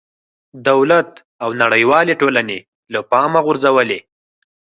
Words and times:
دولت 0.69 1.11
او 1.43 1.49
نړېوالې 1.61 2.13
ټولنې 2.21 2.57
له 2.93 2.99
پامه 3.09 3.39
غورځولې. 3.45 3.99